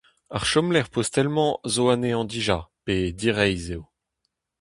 [0.35, 3.83] Ar chomlec'h postel-mañ zo anezhañ dija, pe direizh eo.